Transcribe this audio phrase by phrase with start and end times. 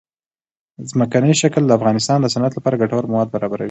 [0.89, 3.59] ځمکنی شکل د افغانستان د صنعت لپاره ګټور مواد برابروي.